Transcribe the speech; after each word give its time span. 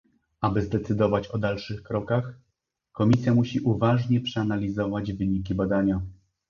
Aby 0.41 0.61
zdecydować 0.61 1.27
o 1.27 1.37
dalszych 1.37 1.83
krokach, 1.83 2.33
Komisja 2.91 3.33
musi 3.33 3.59
uważnie 3.59 4.21
przeanalizować 4.21 5.13
wyniki 5.13 5.55
badania 5.55 6.01